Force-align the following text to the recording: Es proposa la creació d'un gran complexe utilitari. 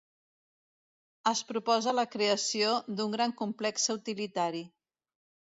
Es 1.31 1.43
proposa 1.49 1.93
la 1.97 2.05
creació 2.15 2.73
d'un 2.97 3.15
gran 3.17 3.37
complexe 3.43 3.99
utilitari. 4.01 4.65